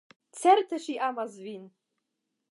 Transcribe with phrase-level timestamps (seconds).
[0.43, 1.69] Certe ŝi amas vin!